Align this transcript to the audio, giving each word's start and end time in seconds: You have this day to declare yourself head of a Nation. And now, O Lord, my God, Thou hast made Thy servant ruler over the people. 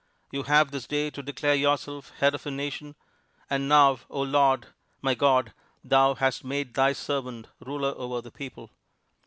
You 0.31 0.41
have 0.41 0.71
this 0.71 0.87
day 0.87 1.11
to 1.11 1.21
declare 1.21 1.53
yourself 1.53 2.09
head 2.17 2.33
of 2.33 2.47
a 2.47 2.49
Nation. 2.49 2.95
And 3.51 3.69
now, 3.69 3.99
O 4.09 4.23
Lord, 4.23 4.69
my 4.99 5.13
God, 5.13 5.53
Thou 5.83 6.15
hast 6.15 6.43
made 6.43 6.73
Thy 6.73 6.93
servant 6.93 7.49
ruler 7.59 7.93
over 7.95 8.19
the 8.19 8.31
people. 8.31 8.71